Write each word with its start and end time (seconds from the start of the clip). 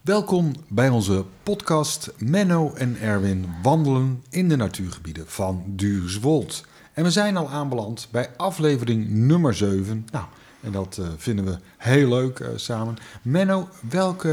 Welkom 0.00 0.52
bij 0.68 0.88
onze 0.88 1.24
podcast 1.42 2.12
Menno 2.18 2.72
en 2.74 2.96
Erwin 3.00 3.46
wandelen 3.62 4.22
in 4.30 4.48
de 4.48 4.56
natuurgebieden 4.56 5.24
van 5.26 5.62
Duurswold. 5.66 6.64
En 6.92 7.04
we 7.04 7.10
zijn 7.10 7.36
al 7.36 7.48
aanbeland 7.48 8.08
bij 8.10 8.30
aflevering 8.36 9.08
nummer 9.08 9.54
7. 9.54 10.06
Nou, 10.12 10.24
en 10.60 10.72
dat 10.72 10.96
uh, 11.00 11.06
vinden 11.16 11.44
we 11.44 11.58
heel 11.76 12.08
leuk 12.08 12.38
uh, 12.38 12.48
samen. 12.56 12.96
Menno, 13.22 13.68
welk, 13.90 14.26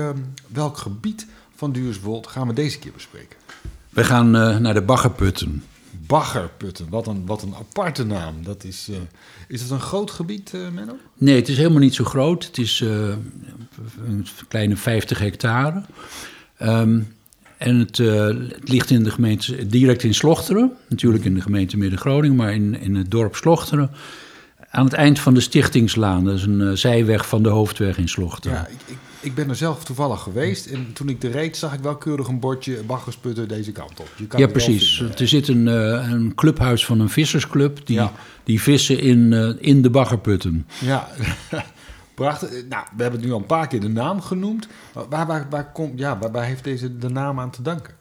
welk 0.47 0.77
gebied 0.77 1.27
van 1.55 1.71
Duurswold 1.71 2.27
gaan 2.27 2.47
we 2.47 2.53
deze 2.53 2.79
keer 2.79 2.91
bespreken? 2.91 3.37
We 3.89 4.03
gaan 4.03 4.31
naar 4.61 4.73
de 4.73 4.81
Baggerputten. 4.81 5.63
Baggerputten, 6.07 6.89
wat 6.89 7.07
een, 7.07 7.25
wat 7.25 7.41
een 7.41 7.55
aparte 7.55 8.05
naam. 8.05 8.43
Dat 8.43 8.63
is, 8.63 8.89
is 9.47 9.61
het 9.61 9.69
een 9.69 9.79
groot 9.79 10.11
gebied, 10.11 10.53
Menno? 10.73 10.97
Nee, 11.13 11.35
het 11.35 11.47
is 11.49 11.57
helemaal 11.57 11.79
niet 11.79 11.95
zo 11.95 12.03
groot. 12.03 12.45
Het 12.45 12.57
is 12.57 12.79
een 12.79 14.27
kleine 14.47 14.75
50 14.75 15.19
hectare. 15.19 15.83
Um, 16.61 17.15
en 17.57 17.79
het, 17.79 17.97
het, 17.97 18.69
ligt 18.69 18.89
in 18.89 19.03
de 19.03 19.11
gemeente, 19.11 19.67
direct 19.67 20.03
in 20.03 20.13
Slochteren. 20.13 20.71
Natuurlijk 20.89 21.25
in 21.25 21.33
de 21.33 21.41
gemeente 21.41 21.77
Midden-Groningen, 21.77 22.35
maar 22.35 22.53
in, 22.53 22.79
in 22.79 22.95
het 22.95 23.11
dorp 23.11 23.35
Slochteren. 23.35 23.91
Aan 24.69 24.85
het 24.85 24.93
eind 24.93 25.19
van 25.19 25.33
de 25.33 25.39
Stichtingslaan. 25.39 26.23
Dat 26.23 26.35
is 26.35 26.43
een 26.43 26.59
uh, 26.59 26.71
zijweg 26.71 27.27
van 27.27 27.43
de 27.43 27.49
hoofdweg 27.49 27.97
in 27.97 28.09
Slochteren. 28.09 28.57
Ja, 28.57 28.67
ik, 28.67 28.79
ik, 28.85 28.97
ik, 29.19 29.35
ben 29.35 29.49
er 29.49 29.55
zelf 29.55 29.83
toevallig 29.83 30.21
geweest. 30.21 30.65
En 30.65 30.93
toen 30.93 31.09
ik 31.09 31.23
er 31.23 31.31
reed, 31.31 31.57
zag 31.57 31.73
ik 31.73 31.79
wel 31.79 31.95
keurig 31.95 32.27
een 32.27 32.39
bordje 32.39 32.83
Baggersputten 32.83 33.47
deze 33.47 33.71
kant 33.71 33.99
op. 33.99 34.09
Je 34.15 34.27
kan 34.27 34.39
ja, 34.39 34.47
precies. 34.47 35.03
Er 35.17 35.27
zit 35.27 35.47
een, 35.47 35.67
uh, 35.67 36.09
een 36.11 36.35
clubhuis 36.35 36.85
van 36.85 36.99
een 36.99 37.09
vissersclub. 37.09 37.85
Die, 37.85 37.95
ja. 37.95 38.11
die 38.43 38.61
vissen 38.61 38.99
in, 38.99 39.33
in 39.59 39.81
de 39.81 39.89
Baggerputten. 39.89 40.67
Ja, 40.79 41.07
Prachtig. 42.17 42.49
Nou, 42.69 42.85
we 42.95 43.01
hebben 43.03 43.21
nu 43.21 43.31
al 43.31 43.39
een 43.39 43.45
paar 43.45 43.67
keer 43.67 43.79
de 43.79 43.89
naam 43.89 44.21
genoemd. 44.21 44.67
Waar, 45.09 45.27
waar, 45.27 45.47
waar, 45.49 45.71
komt, 45.71 45.99
ja, 45.99 46.17
waar, 46.17 46.31
waar 46.31 46.45
heeft 46.45 46.63
deze 46.63 46.97
de 46.97 47.09
naam 47.09 47.39
aan 47.39 47.51
te 47.51 47.61
danken? 47.61 47.93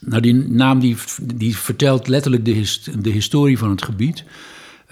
Nou, 0.00 0.22
die 0.22 0.34
naam 0.34 0.80
die, 0.80 0.96
die 1.34 1.56
vertelt 1.56 2.08
letterlijk 2.08 2.44
de, 2.44 2.50
his, 2.50 2.88
de 2.98 3.10
historie 3.10 3.58
van 3.58 3.70
het 3.70 3.82
gebied. 3.82 4.24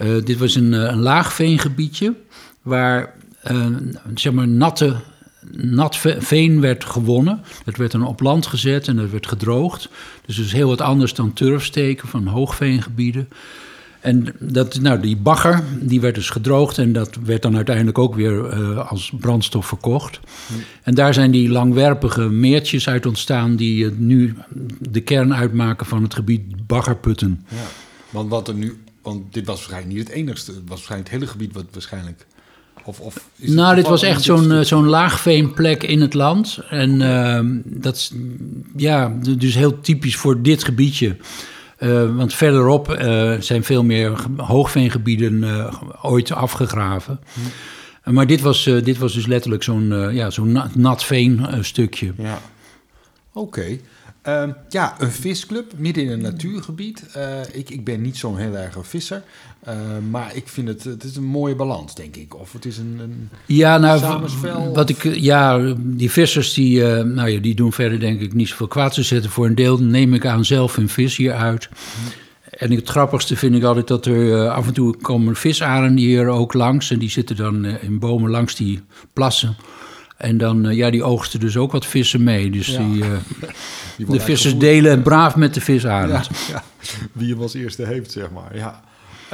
Uh, 0.03 0.23
dit 0.23 0.37
was 0.37 0.55
een, 0.55 0.71
een 0.71 0.99
laagveengebiedje 0.99 2.13
waar 2.61 3.13
uh, 3.51 3.65
zeg 4.15 4.33
maar 4.33 4.47
natte, 4.47 4.95
nat 5.51 5.97
veen 6.19 6.61
werd 6.61 6.85
gewonnen. 6.85 7.41
Dat 7.65 7.75
werd 7.75 7.91
dan 7.91 8.07
op 8.07 8.21
land 8.21 8.47
gezet 8.47 8.87
en 8.87 8.95
dat 8.95 9.09
werd 9.09 9.27
gedroogd. 9.27 9.89
Dus 10.25 10.35
dat 10.35 10.45
is 10.45 10.53
heel 10.53 10.67
wat 10.67 10.81
anders 10.81 11.13
dan 11.13 11.33
turfsteken 11.33 12.07
van 12.07 12.27
hoogveengebieden. 12.27 13.29
En 13.99 14.35
dat, 14.39 14.79
nou, 14.79 14.99
die 14.99 15.17
bagger 15.17 15.63
die 15.79 16.01
werd 16.01 16.15
dus 16.15 16.29
gedroogd 16.29 16.77
en 16.77 16.93
dat 16.93 17.17
werd 17.23 17.41
dan 17.41 17.55
uiteindelijk 17.55 17.97
ook 17.97 18.15
weer 18.15 18.59
uh, 18.59 18.89
als 18.89 19.11
brandstof 19.19 19.65
verkocht. 19.65 20.19
Hm. 20.47 20.53
En 20.83 20.95
daar 20.95 21.13
zijn 21.13 21.31
die 21.31 21.49
langwerpige 21.49 22.21
meertjes 22.21 22.89
uit 22.89 23.05
ontstaan 23.05 23.55
die 23.55 23.91
nu 23.97 24.35
de 24.79 25.01
kern 25.01 25.33
uitmaken 25.33 25.85
van 25.85 26.03
het 26.03 26.13
gebied 26.13 26.67
baggerputten. 26.67 27.45
Ja, 27.49 27.55
want, 28.09 28.29
wat 28.29 28.47
er 28.47 28.53
nu, 28.53 28.77
want 29.01 29.33
dit 29.33 29.45
was 29.45 29.55
waarschijnlijk 29.55 29.93
niet 29.93 30.07
het 30.07 30.17
enigste, 30.17 30.51
het 30.51 30.59
was 30.59 30.69
waarschijnlijk 30.69 31.09
het 31.09 31.19
hele 31.19 31.31
gebied 31.31 31.53
wat 31.53 31.65
waarschijnlijk... 31.71 32.25
Of, 32.83 32.99
of 32.99 33.29
nou, 33.35 33.75
dit 33.75 33.87
was 33.87 34.03
echt 34.03 34.23
zo'n 34.23 34.51
uh, 34.51 34.61
zo'n 34.61 34.85
laagveenplek 34.85 35.83
in 35.83 36.01
het 36.01 36.13
land. 36.13 36.59
En 36.69 37.01
ehm, 37.01 37.59
dat 37.65 37.95
is 37.95 38.11
ja, 38.75 39.17
dus 39.37 39.55
heel 39.55 39.81
typisch 39.81 40.15
voor 40.15 40.41
dit 40.41 40.63
gebiedje. 40.63 41.17
Uh, 41.79 42.15
want 42.15 42.33
verderop 42.33 42.89
uh, 42.89 43.33
zijn 43.39 43.63
veel 43.63 43.83
meer 43.83 44.13
hoogveengebieden 44.37 45.45
ooit 46.01 46.31
afgegraven. 46.31 47.19
Hm. 48.03 48.13
Maar 48.13 48.27
dit 48.27 48.41
was, 48.41 48.63
dit 48.63 48.97
was 48.97 49.13
dus 49.13 49.25
letterlijk 49.25 49.63
zo'n 49.63 50.13
ja, 50.13 50.29
zo'n 50.29 50.51
nat, 50.51 50.75
nat 50.75 51.03
veenstukje. 51.03 52.13
Ja. 52.17 52.41
Oké. 53.33 53.77
Uh, 54.27 54.43
ja, 54.69 54.95
een 54.99 55.11
visclub 55.11 55.73
midden 55.77 56.03
in 56.03 56.09
een 56.09 56.21
natuurgebied. 56.21 57.05
Uh, 57.17 57.23
ik, 57.51 57.69
ik 57.69 57.83
ben 57.83 58.01
niet 58.01 58.17
zo'n 58.17 58.37
heel 58.37 58.55
erg 58.55 58.77
visser. 58.81 59.23
Uh, 59.67 59.73
maar 60.09 60.35
ik 60.35 60.47
vind 60.47 60.67
het, 60.67 60.83
het 60.83 61.03
is 61.03 61.15
een 61.15 61.23
mooie 61.23 61.55
balans, 61.55 61.95
denk 61.95 62.15
ik. 62.15 62.35
Of 62.35 62.53
het 62.53 62.65
is 62.65 62.77
een, 62.77 62.99
een 62.99 63.29
ja, 63.45 63.77
nou, 63.77 64.21
Wat 64.73 64.89
ik, 64.89 65.03
ja, 65.15 65.73
die 65.77 66.11
vissers 66.11 66.53
die, 66.53 66.79
uh, 66.79 67.01
nou 67.01 67.29
ja, 67.29 67.39
die 67.39 67.55
doen 67.55 67.73
verder 67.73 67.99
denk 67.99 68.21
ik 68.21 68.33
niet 68.33 68.47
zoveel 68.47 68.67
kwaad. 68.67 68.93
Ze 68.93 69.03
zetten 69.03 69.31
voor 69.31 69.45
een 69.45 69.55
deel, 69.55 69.77
neem 69.77 70.13
ik 70.13 70.25
aan, 70.25 70.45
zelf 70.45 70.75
hun 70.75 70.89
vis 70.89 71.17
hier 71.17 71.33
uit. 71.33 71.69
En 72.49 72.71
het 72.71 72.89
grappigste 72.89 73.35
vind 73.35 73.55
ik 73.55 73.63
altijd 73.63 73.87
dat 73.87 74.05
er 74.05 74.49
af 74.49 74.67
en 74.67 74.73
toe 74.73 74.97
komen 74.97 75.35
visarenden 75.35 75.97
hier 75.97 76.27
ook 76.27 76.53
langs. 76.53 76.91
En 76.91 76.99
die 76.99 77.09
zitten 77.09 77.35
dan 77.35 77.65
in 77.65 77.99
bomen 77.99 78.29
langs 78.29 78.55
die 78.55 78.81
plassen. 79.13 79.55
En 80.21 80.37
dan, 80.37 80.65
uh, 80.65 80.75
ja, 80.75 80.89
die 80.89 81.03
oogsten 81.03 81.39
dus 81.39 81.57
ook 81.57 81.71
wat 81.71 81.85
vissen 81.85 82.23
mee. 82.23 82.49
Dus 82.49 82.65
die, 82.65 82.97
uh, 82.97 83.07
die 83.97 84.05
de 84.05 84.19
vissers 84.19 84.57
delen 84.57 84.91
en 84.91 85.01
braaf 85.01 85.35
met 85.35 85.53
de 85.53 85.61
visarend. 85.61 86.29
Ja, 86.31 86.33
ja, 86.53 86.63
Wie 87.11 87.33
hem 87.33 87.41
als 87.41 87.53
eerste 87.53 87.85
heeft, 87.85 88.11
zeg 88.11 88.31
maar. 88.31 88.57
Ja, 88.57 88.81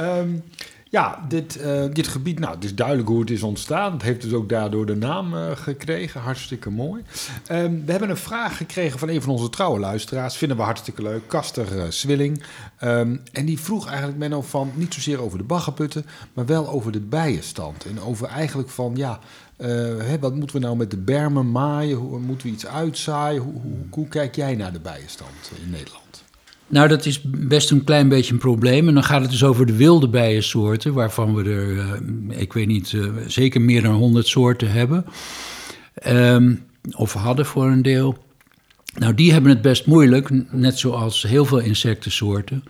um, 0.00 0.42
ja 0.90 1.24
dit, 1.28 1.58
uh, 1.60 1.84
dit 1.92 2.08
gebied, 2.08 2.38
nou, 2.38 2.54
het 2.54 2.64
is 2.64 2.74
duidelijk 2.74 3.08
hoe 3.08 3.20
het 3.20 3.30
is 3.30 3.42
ontstaan. 3.42 3.92
Het 3.92 4.02
heeft 4.02 4.22
dus 4.22 4.32
ook 4.32 4.48
daardoor 4.48 4.86
de 4.86 4.96
naam 4.96 5.32
gekregen. 5.54 6.20
Hartstikke 6.20 6.70
mooi. 6.70 7.02
Um, 7.50 7.84
we 7.84 7.90
hebben 7.90 8.10
een 8.10 8.16
vraag 8.16 8.56
gekregen 8.56 8.98
van 8.98 9.08
een 9.08 9.22
van 9.22 9.32
onze 9.32 9.50
trouwe 9.50 9.78
luisteraars. 9.78 10.36
Vinden 10.36 10.56
we 10.56 10.62
hartstikke 10.62 11.02
leuk. 11.02 11.22
Kaster 11.26 11.92
Swilling. 11.92 12.42
Um, 12.82 13.22
en 13.32 13.44
die 13.44 13.60
vroeg 13.60 13.86
eigenlijk 13.86 14.18
Menno 14.18 14.42
van, 14.42 14.72
niet 14.74 14.94
zozeer 14.94 15.20
over 15.22 15.38
de 15.38 15.44
baggerputten... 15.44 16.06
maar 16.32 16.46
wel 16.46 16.68
over 16.68 16.92
de 16.92 17.00
bijenstand. 17.00 17.84
En 17.84 18.00
over 18.00 18.26
eigenlijk 18.26 18.68
van, 18.68 18.96
ja... 18.96 19.18
Wat 20.20 20.34
moeten 20.34 20.56
we 20.56 20.62
nou 20.62 20.76
met 20.76 20.90
de 20.90 20.96
bermen 20.96 21.50
maaien? 21.50 21.96
Hoe, 21.96 22.18
moeten 22.18 22.46
we 22.46 22.52
iets 22.52 22.66
uitzaaien? 22.66 23.42
Hoe, 23.42 23.60
hoe, 23.60 23.76
hoe, 23.90 24.08
kijk 24.08 24.36
jij 24.36 24.54
naar 24.54 24.72
de 24.72 24.80
bijenstand 24.80 25.50
in 25.62 25.70
Nederland? 25.70 26.24
Nou, 26.68 26.88
dat 26.88 27.06
is 27.06 27.20
best 27.24 27.70
een 27.70 27.84
klein 27.84 28.08
beetje 28.08 28.32
een 28.32 28.38
probleem. 28.38 28.88
En 28.88 28.94
dan 28.94 29.04
gaat 29.04 29.20
het 29.20 29.30
dus 29.30 29.44
over 29.44 29.66
de 29.66 29.76
wilde 29.76 30.08
bijensoorten, 30.08 30.94
waarvan 30.94 31.34
we 31.34 31.50
er, 31.50 31.68
uh, 31.68 32.40
ik 32.40 32.52
weet 32.52 32.66
niet, 32.66 32.92
uh, 32.92 33.06
zeker 33.26 33.60
meer 33.60 33.82
dan 33.82 33.94
100 33.94 34.26
soorten 34.26 34.70
hebben. 34.70 35.04
Um, 36.06 36.62
of 36.96 37.12
hadden 37.12 37.46
voor 37.46 37.66
een 37.66 37.82
deel. 37.82 38.16
Nou, 38.94 39.14
die 39.14 39.32
hebben 39.32 39.50
het 39.50 39.62
best 39.62 39.86
moeilijk, 39.86 40.52
net 40.52 40.78
zoals 40.78 41.22
heel 41.22 41.44
veel 41.44 41.58
insectensoorten. 41.58 42.64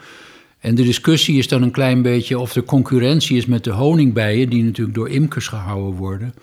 En 0.59 0.75
de 0.75 0.83
discussie 0.83 1.39
is 1.39 1.49
dan 1.49 1.63
een 1.63 1.71
klein 1.71 2.03
beetje 2.03 2.39
of 2.39 2.55
er 2.55 2.63
concurrentie 2.65 3.37
is 3.37 3.47
met 3.47 3.65
de 3.65 3.71
honingbijen, 3.71 4.51
die 4.51 4.65
natuurlijk 4.65 4.97
door 4.97 5.09
imkers 5.09 5.49
gehouden 5.49 5.95
worden. 5.95 6.35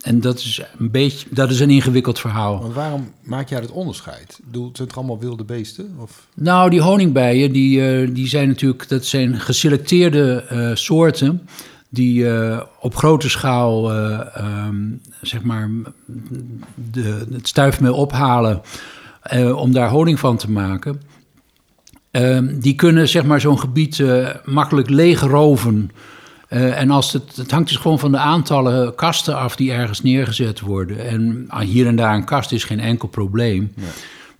En 0.00 0.20
dat 0.20 0.38
is 0.38 0.62
een 0.78 0.90
beetje, 0.90 1.26
dat 1.30 1.50
is 1.50 1.60
een 1.60 1.70
ingewikkeld 1.70 2.20
verhaal. 2.20 2.58
Maar 2.58 2.72
waarom 2.72 3.10
maak 3.22 3.48
jij 3.48 3.60
het 3.60 3.70
onderscheid? 3.70 4.40
Zijn 4.52 4.70
het 4.74 4.96
allemaal 4.96 5.18
wilde 5.18 5.44
beesten? 5.44 5.94
Of? 5.98 6.26
Nou, 6.34 6.70
die 6.70 6.80
honingbijen, 6.80 7.52
die, 7.52 8.02
uh, 8.02 8.14
die 8.14 8.28
zijn 8.28 8.48
natuurlijk, 8.48 8.88
dat 8.88 9.04
zijn 9.04 9.40
geselecteerde 9.40 10.44
uh, 10.52 10.70
soorten 10.74 11.48
die 11.88 12.22
uh, 12.22 12.60
op 12.80 12.96
grote 12.96 13.28
schaal, 13.28 13.92
um, 13.92 15.00
zeg 15.20 15.42
maar, 15.42 15.70
de, 16.90 17.26
het 17.32 17.48
stuifmeel 17.48 17.94
ophalen 17.94 18.62
om 19.54 19.72
daar 19.72 19.88
honing 19.88 20.18
van 20.18 20.36
te 20.36 20.50
maken. 20.50 21.00
Ehm, 22.12 22.58
die 22.60 22.74
kunnen 22.74 23.08
zeg 23.08 23.24
maar 23.24 23.40
zo'n 23.40 23.58
gebied 23.58 23.98
uh, 23.98 24.28
makkelijk 24.44 24.90
leegroven. 24.90 25.90
Uh, 26.48 26.80
en 26.80 26.90
als 26.90 27.12
het, 27.12 27.36
het 27.36 27.50
hangt 27.50 27.68
dus 27.68 27.76
gewoon 27.76 27.98
van 27.98 28.12
de 28.12 28.18
aantallen 28.18 28.94
kasten 28.94 29.36
af 29.36 29.56
die 29.56 29.72
ergens 29.72 30.02
neergezet 30.02 30.60
worden. 30.60 31.08
En 31.08 31.44
ah, 31.48 31.60
hier 31.60 31.86
en 31.86 31.96
daar 31.96 32.14
een 32.14 32.24
kast 32.24 32.52
is 32.52 32.64
geen 32.64 32.80
enkel 32.80 33.08
probleem. 33.08 33.74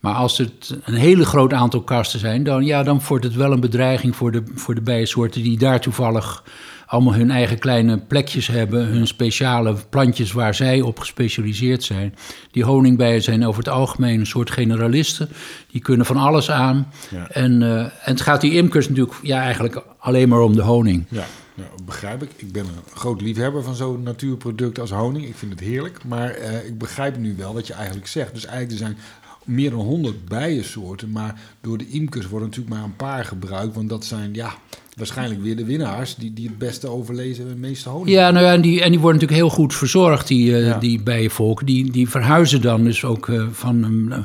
Maar 0.00 0.14
als 0.14 0.38
het 0.38 0.78
een 0.84 0.94
hele 0.94 1.24
groot 1.24 1.52
aantal 1.52 1.82
kasten 1.82 2.20
zijn, 2.20 2.44
dan, 2.44 2.64
ja, 2.64 2.82
dan 2.82 3.00
wordt 3.08 3.24
het 3.24 3.34
wel 3.34 3.52
een 3.52 3.60
bedreiging 3.60 4.16
voor 4.16 4.32
de, 4.32 4.42
voor 4.54 4.74
de 4.74 4.80
bijensoorten 4.80 5.42
die 5.42 5.58
daar 5.58 5.80
toevallig 5.80 6.42
allemaal 6.92 7.14
hun 7.14 7.30
eigen 7.30 7.58
kleine 7.58 7.98
plekjes 7.98 8.46
hebben, 8.46 8.86
hun 8.86 9.06
speciale 9.06 9.76
plantjes 9.90 10.32
waar 10.32 10.54
zij 10.54 10.80
op 10.80 10.98
gespecialiseerd 10.98 11.82
zijn. 11.82 12.14
Die 12.50 12.64
honingbijen 12.64 13.22
zijn 13.22 13.46
over 13.46 13.58
het 13.58 13.72
algemeen 13.72 14.20
een 14.20 14.26
soort 14.26 14.50
generalisten. 14.50 15.28
Die 15.70 15.80
kunnen 15.80 16.06
van 16.06 16.16
alles 16.16 16.50
aan. 16.50 16.92
Ja. 17.10 17.28
En, 17.30 17.60
uh, 17.60 17.80
en 17.80 17.90
het 18.00 18.20
gaat 18.20 18.40
die 18.40 18.52
imkers 18.52 18.88
natuurlijk 18.88 19.18
ja, 19.22 19.42
eigenlijk 19.42 19.82
alleen 19.98 20.28
maar 20.28 20.40
om 20.40 20.54
de 20.54 20.62
honing. 20.62 21.04
Ja. 21.08 21.24
Ja, 21.54 21.64
begrijp 21.84 22.22
ik. 22.22 22.30
Ik 22.36 22.52
ben 22.52 22.64
een 22.64 22.94
groot 22.94 23.20
liefhebber 23.20 23.62
van 23.62 23.74
zo'n 23.74 24.02
natuurproduct 24.02 24.78
als 24.78 24.90
honing. 24.90 25.26
Ik 25.26 25.36
vind 25.36 25.52
het 25.52 25.60
heerlijk. 25.60 26.04
Maar 26.04 26.38
uh, 26.38 26.66
ik 26.66 26.78
begrijp 26.78 27.16
nu 27.16 27.34
wel 27.36 27.54
wat 27.54 27.66
je 27.66 27.72
eigenlijk 27.72 28.06
zegt. 28.06 28.34
Dus 28.34 28.44
eigenlijk 28.46 28.80
er 28.80 28.86
zijn 28.86 28.98
meer 29.44 29.70
dan 29.70 29.80
100 29.80 30.24
bijensoorten. 30.24 31.10
Maar 31.10 31.40
door 31.60 31.78
de 31.78 31.88
imkers 31.88 32.28
worden 32.28 32.48
natuurlijk 32.48 32.76
maar 32.76 32.84
een 32.84 32.96
paar 32.96 33.24
gebruikt. 33.24 33.74
Want 33.74 33.88
dat 33.88 34.04
zijn 34.04 34.34
ja, 34.34 34.54
waarschijnlijk 34.96 35.42
weer 35.42 35.56
de 35.56 35.64
winnaars 35.64 36.14
die, 36.14 36.32
die 36.32 36.46
het 36.46 36.58
beste 36.58 36.88
overlezen 36.88 37.44
en 37.44 37.50
het 37.50 37.58
meeste 37.58 37.88
honing. 37.88 38.16
Ja, 38.16 38.30
nou 38.30 38.44
ja, 38.44 38.52
en 38.52 38.60
die, 38.60 38.82
en 38.82 38.90
die 38.90 39.00
worden 39.00 39.20
natuurlijk 39.20 39.48
heel 39.48 39.56
goed 39.56 39.74
verzorgd, 39.74 40.28
die, 40.28 40.50
uh, 40.50 40.66
ja. 40.66 40.78
die 40.78 41.02
bijenvolken. 41.02 41.66
Die, 41.66 41.90
die 41.90 42.08
verhuizen 42.08 42.60
dan 42.60 42.84
dus 42.84 43.04
ook 43.04 43.28
uh, 43.28 43.44
van 43.52 43.82
een 43.82 44.06
uh, 44.08 44.18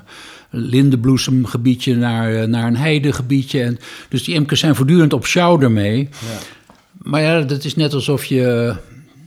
lindenbloesemgebiedje 0.50 1.96
naar, 1.96 2.50
naar 2.50 2.68
een 2.68 2.78
heidegebiedje. 2.78 3.62
En, 3.62 3.80
dus 4.10 4.24
die 4.24 4.36
imkers 4.36 4.60
zijn 4.60 4.76
voortdurend 4.76 5.14
op 5.14 5.26
sjouw 5.26 5.62
ermee. 5.62 6.10
Ja. 6.12 6.38
Maar 7.02 7.22
ja, 7.22 7.42
dat 7.42 7.64
is 7.64 7.76
net 7.76 7.94
alsof 7.94 8.26
je... 8.26 8.76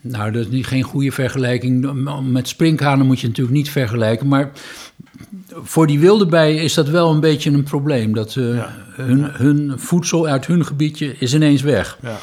Nou, 0.03 0.31
dat 0.31 0.47
is 0.47 0.51
niet, 0.51 0.67
geen 0.67 0.83
goede 0.83 1.13
vergelijking. 1.13 1.93
Met 2.31 2.49
sprinkhanen 2.49 3.07
moet 3.07 3.21
je 3.21 3.27
natuurlijk 3.27 3.57
niet 3.57 3.71
vergelijken. 3.71 4.29
Maar 4.29 4.51
voor 5.55 5.87
die 5.87 5.99
wilde 6.01 6.27
bijen 6.27 6.63
is 6.63 6.75
dat 6.75 6.89
wel 6.89 7.11
een 7.11 7.21
beetje 7.21 7.51
een 7.51 7.63
probleem. 7.63 8.15
Dat 8.15 8.37
eh, 8.37 8.55
Ja. 8.55 8.75
hun, 8.91 9.25
hun 9.25 9.79
voedsel 9.79 10.27
uit 10.27 10.47
hun 10.47 10.65
gebiedje 10.67 11.15
is 11.19 11.35
ineens 11.35 11.63
weg. 11.63 11.99
Ja. 12.03 12.17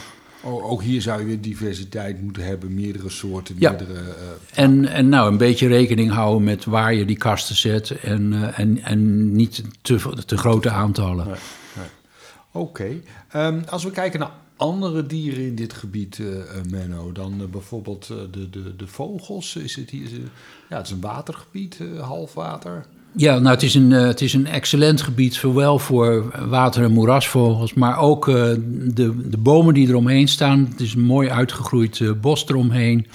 Ook 0.44 0.82
hier 0.82 1.02
zou 1.02 1.20
je 1.20 1.26
weer 1.26 1.42
diversiteit 1.42 2.22
moeten 2.22 2.44
hebben, 2.46 2.74
meerdere 2.74 3.10
soorten, 3.10 3.56
Ja. 3.60 3.70
meerdere... 3.70 3.94
eh, 4.00 4.64
En, 4.64 4.86
en 4.86 5.10
nou, 5.10 5.32
een 5.32 5.38
beetje 5.38 5.68
rekening 5.68 6.12
houden 6.12 6.44
met 6.44 6.66
waar 6.66 6.94
je 6.94 7.06
die 7.06 7.18
kasten 7.18 7.56
zet. 7.56 7.92
En, 7.92 8.34
eh, 8.34 8.60
en, 8.60 8.84
en 8.84 9.32
niet 9.36 9.64
te, 9.82 10.00
te 10.26 10.38
grote 10.38 10.70
aantallen. 10.70 11.26
Nee, 11.26 11.36
nee. 11.78 11.86
Oké. 12.52 12.88
Ehm, 13.32 13.60
als 13.70 13.84
we 13.84 13.92
kijken 13.92 14.20
naar 14.20 14.32
andere 14.56 15.06
dieren 15.06 15.46
in 15.46 15.56
dit 15.56 15.74
gebied, 15.74 16.20
eh, 16.20 16.26
Menno, 16.70 17.12
dan 17.12 17.48
bijvoorbeeld 17.52 18.08
de, 18.08 18.50
de, 18.50 18.76
de 18.76 18.88
vogels. 18.88 19.56
Is 19.56 19.76
het 19.76 19.90
hier, 19.90 20.10
ja, 20.70 20.78
het 20.78 20.86
is 20.86 20.92
een 20.92 21.02
watergebied, 21.02 21.78
half 22.00 22.34
water. 22.34 22.86
Ja, 23.18 23.40
nou, 23.40 23.54
het 23.54 23.64
is, 23.64 23.76
een, 23.76 23.94
eh, 23.94 24.06
het 24.06 24.22
is 24.22 24.34
een 24.34 24.48
excellent 24.48 25.02
gebied, 25.02 25.34
zowel 25.34 25.80
voor 25.80 26.32
water- 26.50 26.84
en 26.84 26.92
moerasvogels, 26.92 27.74
maar 27.74 28.00
ook 28.00 28.28
eh, 28.28 28.36
de, 28.70 29.30
de 29.30 29.38
bomen 29.38 29.74
die 29.74 29.88
eromheen 29.88 30.28
staan. 30.28 30.68
Het 30.72 30.80
is 30.80 30.94
een 30.94 31.02
mooi 31.04 31.30
uitgegroeid 31.30 32.00
eh, 32.00 32.12
bos 32.22 32.46
eromheen. 32.48 33.08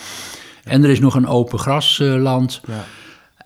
En 0.65 0.85
er 0.85 0.91
is 0.91 1.01
nog 1.01 1.15
een 1.15 1.27
open 1.27 1.59
grasland. 1.59 2.61
Ja. 2.67 2.85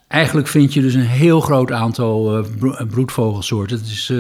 Eigenlijk 0.09 0.49
vind 0.49 0.75
je 0.75 0.81
dus 0.81 0.95
een 0.95 1.01
heel 1.01 1.41
groot 1.41 1.73
aantal 1.73 2.45
bro- 2.59 2.87
broedvogelsoorten. 2.91 3.77
Het 3.77 3.87
is 3.87 4.13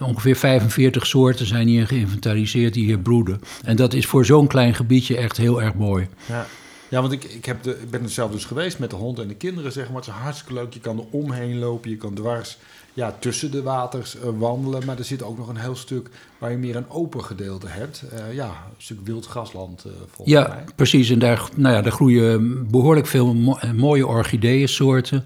ongeveer 0.00 0.36
45 0.36 1.06
soorten 1.06 1.46
zijn 1.46 1.68
hier 1.68 1.86
geïnventariseerd 1.86 2.74
die 2.74 2.84
hier 2.84 2.98
broeden. 2.98 3.40
En 3.64 3.76
dat 3.76 3.94
is 3.94 4.06
voor 4.06 4.24
zo'n 4.24 4.46
klein 4.46 4.74
gebiedje 4.74 5.16
echt 5.16 5.36
heel 5.36 5.62
erg 5.62 5.74
mooi. 5.74 6.08
Ja. 6.28 6.46
Ja, 6.90 7.00
want 7.00 7.12
ik, 7.12 7.24
ik, 7.24 7.44
heb 7.44 7.62
de, 7.62 7.70
ik 7.70 7.90
ben 7.90 8.02
er 8.02 8.10
zelf 8.10 8.30
dus 8.32 8.44
geweest 8.44 8.78
met 8.78 8.90
de 8.90 8.96
hond 8.96 9.18
en 9.18 9.28
de 9.28 9.34
kinderen, 9.34 9.72
zeg 9.72 9.86
maar. 9.88 9.96
Het 9.96 10.06
is 10.06 10.12
hartstikke 10.12 10.54
leuk. 10.54 10.72
Je 10.74 10.80
kan 10.80 10.98
er 10.98 11.04
omheen 11.10 11.58
lopen, 11.58 11.90
je 11.90 11.96
kan 11.96 12.14
dwars 12.14 12.58
ja, 12.94 13.16
tussen 13.20 13.50
de 13.50 13.62
waters 13.62 14.16
eh, 14.20 14.28
wandelen. 14.38 14.84
Maar 14.86 14.98
er 14.98 15.04
zit 15.04 15.22
ook 15.22 15.38
nog 15.38 15.48
een 15.48 15.56
heel 15.56 15.76
stuk 15.76 16.08
waar 16.38 16.50
je 16.50 16.56
meer 16.56 16.76
een 16.76 16.90
open 16.90 17.24
gedeelte 17.24 17.66
hebt. 17.68 18.02
Eh, 18.12 18.34
ja, 18.34 18.46
een 18.46 18.74
stuk 18.82 18.98
wild 19.04 19.26
grasland 19.26 19.84
eh 19.84 19.90
volgens 20.10 20.36
Ja, 20.36 20.48
mij. 20.48 20.64
precies. 20.76 21.10
En 21.10 21.18
daar, 21.18 21.48
nou 21.54 21.74
ja, 21.74 21.82
daar 21.82 21.92
groeien 21.92 22.66
behoorlijk 22.70 23.06
veel 23.06 23.34
mo- 23.34 23.58
mooie 23.74 24.06
orchideeënsoorten. 24.06 25.24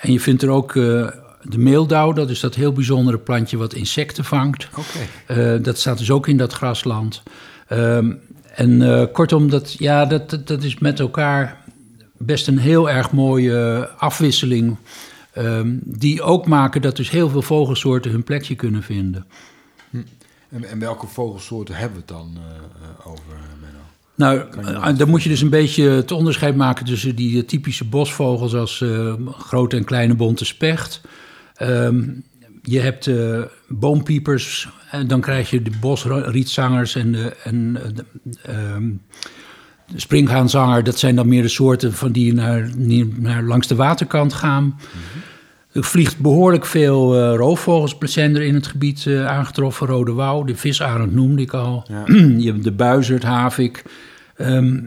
En 0.00 0.12
je 0.12 0.20
vindt 0.20 0.42
er 0.42 0.48
ook 0.50 0.72
de 0.72 1.58
meeldauw, 1.58 2.12
dat 2.12 2.30
is 2.30 2.40
dat 2.40 2.54
heel 2.54 2.72
bijzondere 2.72 3.18
plantje 3.18 3.56
wat 3.56 3.74
insecten 3.74 4.24
vangt. 4.24 4.68
Oké. 5.26 5.60
Dat 5.60 5.78
staat 5.78 5.98
dus 5.98 6.10
ook 6.10 6.28
in 6.28 6.36
dat 6.36 6.52
grasland. 6.52 7.22
Ehm, 7.68 8.12
en 8.54 8.82
eh, 8.82 9.06
kortom, 9.12 9.50
dat, 9.50 9.72
ja, 9.72 10.06
dat, 10.06 10.40
dat, 10.44 10.62
is 10.62 10.78
met 10.78 11.00
elkaar 11.00 11.64
best 12.16 12.46
een 12.46 12.58
heel 12.58 12.90
erg 12.90 13.10
mooie 13.10 13.88
afwisseling. 13.88 14.76
ehm, 15.32 15.76
die 15.82 16.22
ook 16.22 16.46
maken 16.46 16.82
dat 16.82 16.96
dus 16.96 17.10
heel 17.10 17.28
veel 17.28 17.42
vogelsoorten 17.42 18.10
hun 18.10 18.24
plekje 18.24 18.54
kunnen 18.54 18.82
vinden. 18.82 19.26
En, 20.48 20.64
en 20.64 20.78
welke 20.78 21.06
vogelsoorten 21.06 21.74
hebben 21.74 21.94
we 21.94 22.04
het 22.06 22.08
dan 22.08 22.36
eh, 22.36 23.06
over, 23.06 23.22
Menno? 23.60 23.78
Nou, 24.14 24.40
eh, 24.74 24.98
dan 24.98 25.08
moet 25.08 25.22
je 25.22 25.28
dus 25.28 25.40
een 25.40 25.50
beetje 25.50 25.88
het 25.88 26.10
onderscheid 26.10 26.56
maken 26.56 26.84
tussen 26.84 27.16
die 27.16 27.44
typische 27.44 27.84
bosvogels 27.84 28.54
als 28.54 28.84
grote 29.30 29.76
en 29.76 29.84
kleine 29.84 30.14
bonte 30.14 30.44
specht. 30.44 31.00
Ehm, 31.54 32.04
je 32.62 32.80
hebt 32.80 33.10
boompiepers, 33.68 34.68
en 34.92 35.06
dan 35.06 35.20
krijg 35.20 35.50
je 35.50 35.62
de 35.62 35.70
bosrietzangers 35.80 36.94
en 36.94 37.12
de, 37.12 37.36
en, 37.44 37.78
eh, 37.82 37.88
de, 37.94 38.04
ehm, 38.42 38.90
de 39.86 40.00
springhaanzanger. 40.00 40.84
Dat 40.84 40.98
zijn 40.98 41.16
dan 41.16 41.28
meer 41.28 41.42
de 41.42 41.48
soorten 41.48 41.92
van 41.92 42.12
die 42.12 42.34
naar, 42.34 42.70
naar 43.18 43.42
langs 43.42 43.66
de 43.66 43.74
waterkant 43.74 44.32
gaan. 44.32 44.78
Er 45.72 45.84
vliegt 45.84 46.18
behoorlijk 46.18 46.66
veel 46.66 47.14
eh, 47.14 47.36
roofvogels 47.36 48.16
in 48.16 48.54
het 48.54 48.66
gebied 48.66 49.06
eh, 49.06 49.26
aangetroffen. 49.26 49.86
Rode 49.86 50.12
wouw, 50.12 50.44
de 50.44 50.56
visarend 50.56 51.12
noemde 51.12 51.42
ik 51.42 51.52
al. 51.52 51.86
Ja. 51.88 52.02
je 52.42 52.52
hebt 52.52 52.64
de 52.64 52.72
buizerd, 52.72 53.22
havik. 53.22 53.82
Ehm, 54.36 54.78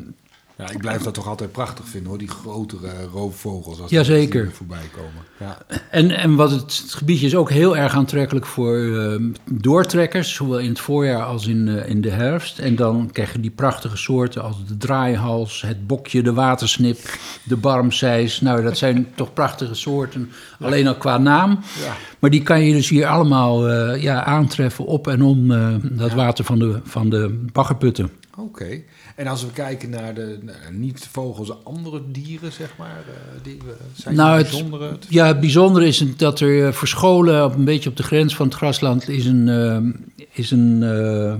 Ja, 0.57 0.69
ik 0.69 0.77
blijf 0.77 1.01
dat 1.01 1.13
toch 1.13 1.27
altijd 1.27 1.51
prachtig 1.51 1.87
vinden, 1.87 2.09
hoor. 2.09 2.17
Die 2.17 2.27
grotere 2.27 2.91
roofvogels. 3.13 3.81
Als 3.81 3.91
Jazeker. 3.91 4.43
die 4.43 4.53
voorbij 4.53 4.89
komen. 4.91 5.23
Ja. 5.39 5.57
en, 5.91 6.11
en 6.11 6.35
wat 6.35 6.51
het, 6.51 6.81
het 6.83 6.93
gebiedje 6.93 7.25
is 7.25 7.35
ook 7.35 7.49
heel 7.49 7.77
erg 7.77 7.95
aantrekkelijk 7.95 8.45
voor 8.45 8.77
ehm, 8.77 9.31
doortrekkers. 9.51 10.33
Zowel 10.33 10.59
in 10.59 10.69
het 10.69 10.79
voorjaar 10.79 11.23
als 11.23 11.47
in, 11.47 11.67
eh, 11.67 11.89
in 11.89 12.01
de 12.01 12.09
herfst. 12.09 12.59
En 12.59 12.75
dan 12.75 13.09
krijg 13.11 13.33
je 13.33 13.39
die 13.39 13.51
prachtige 13.51 13.97
soorten 13.97 14.43
als 14.43 14.65
de 14.67 14.77
draaihals, 14.77 15.61
het 15.61 15.87
bokje, 15.87 16.23
de 16.23 16.33
watersnip, 16.33 16.99
de 17.43 17.57
barmzeis. 17.57 18.41
Nou, 18.41 18.63
dat 18.63 18.77
zijn 18.77 19.07
toch 19.15 19.33
prachtige 19.33 19.73
soorten. 19.73 20.31
Alleen 20.59 20.87
al 20.87 20.95
qua 20.95 21.17
naam. 21.17 21.59
Ja. 21.83 21.93
Maar 22.19 22.29
die 22.29 22.43
kan 22.43 22.61
je 22.61 22.73
dus 22.73 22.89
hier 22.89 23.07
allemaal 23.07 23.69
eh, 23.69 24.01
ja, 24.01 24.23
aantreffen 24.23 24.85
op 24.85 25.07
en 25.07 25.21
om 25.21 25.51
eh, 25.51 25.75
dat 25.81 26.13
water 26.13 26.45
van 26.45 26.59
de, 26.59 26.79
van 26.83 27.09
de 27.09 27.43
baggerputten. 27.51 28.11
Oké. 28.37 28.81
En 29.15 29.27
als 29.27 29.45
we 29.45 29.51
kijken 29.51 29.89
naar 29.89 30.13
de 30.13 30.39
niet-vogels, 30.71 31.63
andere 31.63 32.01
dieren, 32.11 32.51
zeg 32.51 32.73
maar, 32.77 33.03
eh, 33.07 33.43
die 33.43 33.57
zijn 33.95 34.15
Nou, 34.15 34.37
het- 34.37 34.49
bijzondere... 34.49 34.97
Ja, 35.09 35.27
het 35.27 35.39
bijzondere 35.39 35.87
is 35.87 36.03
dat 36.17 36.39
er 36.39 36.65
eh, 36.65 36.73
verscholen, 36.73 37.45
op 37.45 37.55
een 37.55 37.65
beetje 37.65 37.89
op 37.89 37.97
de 37.97 38.03
grens 38.03 38.35
van 38.35 38.45
het 38.45 38.55
grasland, 38.55 39.09
is 39.09 39.25
een, 39.25 39.49
eh, 39.49 40.25
is 40.31 40.51
een 40.51 40.83
eh, 40.83 41.33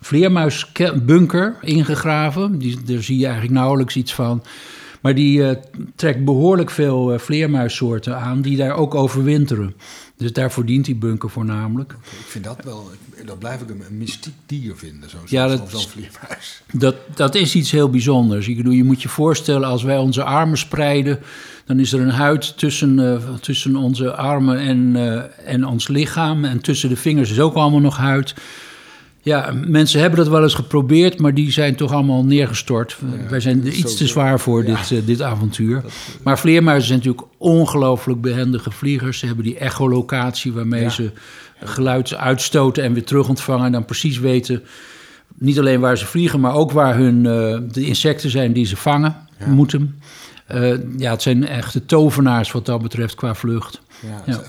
vleermuisbunker 0.00 1.56
ingegraven. 1.60 2.58
Die, 2.58 2.82
daar 2.82 3.02
zie 3.02 3.18
je 3.18 3.24
eigenlijk 3.24 3.54
nauwelijks 3.54 3.96
iets 3.96 4.14
van. 4.14 4.42
Maar 5.02 5.14
die 5.14 5.48
eh, 5.48 5.56
trekt 5.94 6.24
behoorlijk 6.24 6.70
veel 6.70 7.12
eh, 7.12 7.18
vleermuissoorten 7.18 8.16
aan 8.18 8.42
die 8.42 8.56
daar 8.56 8.74
ook 8.74 8.94
overwinteren. 8.94 9.74
Dus 10.16 10.32
daarvoor 10.32 10.66
dient 10.66 10.84
die 10.84 10.94
bunker 10.94 11.30
voornamelijk. 11.30 11.92
Ik 11.92 12.26
vind 12.26 12.44
dat 12.44 12.60
wel, 12.64 12.90
dat 13.24 13.38
blijf 13.38 13.60
ik 13.60 13.70
een, 13.70 13.82
een 13.90 13.98
mystiek 13.98 14.32
dier 14.46 14.76
vinden, 14.76 15.10
zo'n 15.10 15.20
Ja, 15.26 15.48
zo, 15.48 15.56
dat- 15.56 15.70
zo'n 15.70 15.80
vleermuis. 15.90 16.62
Dat, 16.72 16.96
dat 17.14 17.34
is 17.34 17.54
iets 17.54 17.70
heel 17.70 17.90
bijzonders. 17.90 18.48
Ik 18.48 18.56
bedoel, 18.56 18.72
je 18.72 18.84
moet 18.84 19.02
je 19.02 19.08
voorstellen, 19.08 19.68
als 19.68 19.82
wij 19.82 19.98
onze 19.98 20.22
armen 20.24 20.58
spreiden, 20.58 21.18
dan 21.66 21.78
is 21.80 21.92
er 21.92 22.00
een 22.00 22.10
huid 22.10 22.58
tussen, 22.58 22.98
eh, 23.14 23.34
tussen 23.40 23.76
onze 23.76 24.14
armen 24.14 24.58
en, 24.58 24.96
en 25.44 25.64
ons 25.66 25.88
lichaam. 25.88 26.44
En 26.44 26.60
tussen 26.60 26.88
de 26.88 26.96
vingers 26.96 27.30
is 27.30 27.40
ook 27.40 27.54
allemaal 27.54 27.80
nog 27.80 27.96
huid. 27.96 28.34
Ja, 29.24 29.52
mensen 29.66 30.00
hebben 30.00 30.18
dat 30.18 30.28
wel 30.28 30.42
eens 30.42 30.54
geprobeerd, 30.54 31.18
maar 31.18 31.34
die 31.34 31.52
zijn 31.52 31.76
toch 31.76 31.92
allemaal 31.92 32.24
neergestort. 32.24 32.96
Ja, 33.22 33.28
wij 33.30 33.40
zijn 33.40 33.66
er 33.66 33.72
iets 33.72 33.96
te 33.96 34.06
zwaar 34.06 34.40
voor 34.40 34.66
ja. 34.66 34.76
dit, 34.76 34.90
eh, 34.98 35.06
dit 35.06 35.22
avontuur. 35.22 35.82
Maar 36.22 36.38
vleermuizen 36.38 36.86
zijn 36.86 36.98
natuurlijk 36.98 37.26
ongelooflijk 37.38 38.20
behendige 38.20 38.70
vliegers. 38.70 39.18
Ze 39.18 39.26
hebben 39.26 39.44
die 39.44 39.58
echolocatie 39.58 40.52
waarmee 40.52 40.82
Ja. 40.82 40.88
ze 40.88 41.10
geluid 41.60 42.14
uitstoten 42.14 42.84
en 42.84 42.92
weer 42.92 43.04
terug 43.04 43.28
ontvangen. 43.28 43.66
En 43.66 43.72
dan 43.72 43.84
precies 43.84 44.18
weten, 44.18 44.62
niet 45.34 45.58
alleen 45.58 45.80
waar 45.80 45.98
ze 45.98 46.06
vliegen, 46.06 46.40
maar 46.40 46.54
ook 46.54 46.70
waar 46.72 46.96
hun, 46.96 47.26
eh, 47.26 47.58
de 47.72 47.86
insecten 47.86 48.30
zijn 48.30 48.52
die 48.52 48.66
ze 48.66 48.76
vangen 48.76 49.16
moeten. 49.46 50.00
Eh, 50.46 50.74
ja, 50.96 51.10
het 51.10 51.22
zijn 51.22 51.46
echte 51.46 51.84
tovenaars 51.84 52.52
wat 52.52 52.66
dat 52.66 52.82
betreft 52.82 53.14
qua 53.14 53.34
vlucht. 53.34 53.80
Ja, 54.26 54.40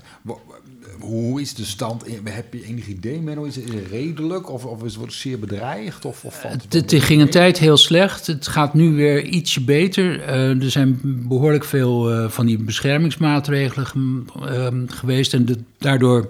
Hoe 1.04 1.42
is 1.42 1.54
de 1.54 1.66
stand? 1.66 2.04
Heb 2.24 2.54
je 2.54 2.66
enig 2.66 2.88
idee, 2.88 3.22
Menno? 3.22 3.44
Is 3.44 3.56
het 3.56 3.66
redelijk 3.92 4.52
of, 4.52 4.66
of 4.66 4.84
is 4.84 4.96
het 4.96 5.14
zeer 5.14 5.40
bedreigd? 5.40 6.06
Of, 6.06 6.24
of 6.26 6.40
valt 6.42 6.64
het 6.70 6.92
Het, 6.92 7.04
ging 7.04 7.22
een 7.22 7.30
tijd 7.30 7.60
heel 7.60 7.78
slecht. 7.78 8.28
Het 8.28 8.48
gaat 8.48 8.74
nu 8.74 8.96
weer 8.96 9.24
ietsje 9.24 9.62
beter. 9.64 10.22
Eh, 10.22 10.64
er 10.64 10.72
zijn 10.72 11.00
behoorlijk 11.04 11.64
veel 11.64 12.12
eh, 12.12 12.30
van 12.30 12.46
die 12.46 12.58
beschermingsmaatregelen 12.58 13.88
ehm, 14.46 14.88
geweest. 14.88 15.34
En 15.34 15.46
de- 15.46 15.64
daardoor 15.78 16.30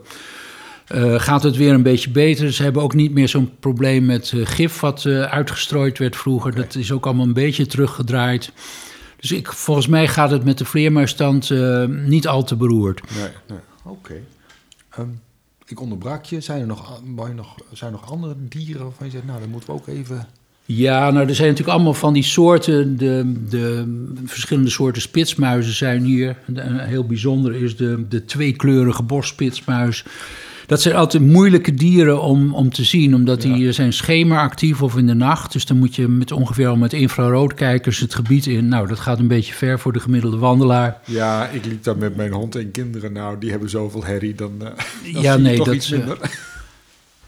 eh, 0.88 1.20
gaat 1.20 1.44
het 1.44 1.56
weer 1.56 1.74
een 1.74 1.84
beetje 1.84 2.10
beter. 2.10 2.54
Ze 2.54 2.64
hebben 2.64 2.82
ook 2.82 2.94
niet 2.94 3.14
meer 3.14 3.28
zo'n 3.30 3.52
probleem 3.60 4.06
met 4.06 4.34
gif 4.36 4.80
wat 4.80 5.06
uitgestrooid 5.06 5.98
werd 5.98 6.16
vroeger. 6.16 6.56
Dat 6.56 6.76
is 6.76 6.92
ook 6.92 7.06
allemaal 7.06 7.26
een 7.26 7.34
beetje 7.34 7.66
teruggedraaid. 7.66 8.52
Dus 9.20 9.32
ik, 9.32 9.52
volgens 9.52 9.88
mij 9.88 10.08
gaat 10.08 10.32
het 10.32 10.44
met 10.44 10.58
de 10.58 10.66
vleermuisstand 10.66 11.50
niet 12.06 12.28
al 12.28 12.44
te 12.44 12.56
beroerd. 12.56 13.02
Nee, 13.16 13.30
nee. 13.48 13.60
Oké. 13.84 14.14
Ehm, 14.96 15.08
ik 15.66 15.82
onderbrak 15.82 16.26
je. 16.26 16.42
Zijn 16.42 16.60
er, 16.60 16.68
nog, 16.68 17.02
zijn 17.72 17.94
er 17.94 18.00
nog 18.00 18.12
andere 18.12 18.36
dieren 18.40 18.84
waarvan 18.84 19.06
je 19.06 19.12
zegt, 19.12 19.26
nou, 19.26 19.40
dan 19.40 19.50
moeten 19.50 19.70
we 19.70 19.76
ook 19.76 19.88
even... 19.88 20.28
Ja, 20.66 21.12
nou, 21.12 21.28
er 21.28 21.36
zijn 21.36 21.50
natuurlijk 21.50 21.76
allemaal 21.76 21.94
van 21.94 22.14
die 22.14 22.24
soorten. 22.24 22.98
De, 22.98 23.34
de 23.50 23.86
verschillende 24.26 24.70
soorten 24.70 25.02
spitsmuizen 25.02 25.74
zijn 25.74 26.04
hier. 26.04 26.38
Een 26.54 26.80
heel 26.80 27.06
bijzonder 27.06 27.56
is 27.56 27.78
de, 27.78 28.06
de 28.10 28.26
tweekleurige 28.26 29.04
bosspitsmuis. 29.04 30.06
Dat 30.74 30.82
zijn 30.82 30.96
altijd 30.96 31.24
moeilijke 31.24 31.74
dieren 31.74 32.22
om, 32.22 32.54
om 32.54 32.70
te 32.70 32.84
zien, 32.84 33.16
omdat 33.16 33.42
die 33.42 33.68
eh, 33.68 33.74
zijn 33.74 33.94
schemeractief 33.94 34.82
of 34.82 34.98
in 34.98 35.08
de 35.08 35.14
nacht. 35.14 35.52
Dus 35.52 35.66
dan 35.66 35.78
moet 35.78 35.96
je 35.96 36.08
met 36.08 36.32
ongeveer 36.32 36.68
al 36.68 36.76
met 36.76 36.94
infraroodkijkers 36.94 38.00
het 38.00 38.16
gebied 38.16 38.46
in. 38.46 38.68
Nou, 38.68 38.88
dat 38.88 39.00
gaat 39.00 39.20
een 39.20 39.28
beetje 39.28 39.54
ver 39.54 39.80
voor 39.80 39.94
de 39.94 40.00
gemiddelde 40.00 40.38
wandelaar. 40.38 41.00
Ja, 41.06 41.48
ik 41.48 41.66
liep 41.66 41.84
daar 41.84 41.98
met 41.98 42.16
mijn 42.16 42.32
hond 42.32 42.56
en 42.56 42.72
kinderen. 42.72 43.14
Nou, 43.14 43.40
die 43.40 43.50
hebben 43.50 43.70
zoveel 43.70 44.04
herrie, 44.04 44.36
dan, 44.36 44.52
dan 44.60 45.22
Ja, 45.22 45.38
nee, 45.38 45.58
toch 45.58 45.66
dat, 45.66 45.76
iets 45.76 45.92
eh. 45.92 46.10